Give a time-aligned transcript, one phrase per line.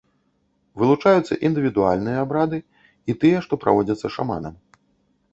[0.83, 4.55] Вылучаюцца індывідуальныя абрады і тыя, што праводзяцца шаманам.